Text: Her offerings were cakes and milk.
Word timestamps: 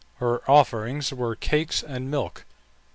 Her 0.15 0.41
offerings 0.49 1.13
were 1.13 1.35
cakes 1.35 1.83
and 1.83 2.09
milk. 2.09 2.45